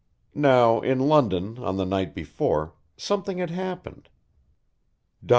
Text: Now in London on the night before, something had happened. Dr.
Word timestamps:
Now 0.33 0.79
in 0.81 0.97
London 0.99 1.59
on 1.59 1.77
the 1.77 1.85
night 1.85 2.15
before, 2.15 2.73
something 2.97 3.37
had 3.37 3.51
happened. 3.51 4.09
Dr. 5.23 5.29